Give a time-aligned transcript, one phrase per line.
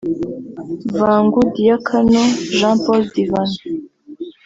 [0.99, 2.21] Vangu Diakanu
[2.57, 3.59] Jean Paul Divano